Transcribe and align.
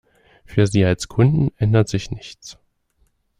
Für 0.45 0.65
Sie 0.65 0.83
als 0.83 1.07
Kunden 1.09 1.51
ändert 1.57 1.87
sich 1.87 2.09
nichts. 2.09 2.57